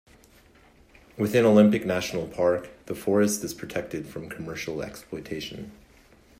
[1.15, 5.73] Within Olympic National Park, the forest is protected from commercial exploitation.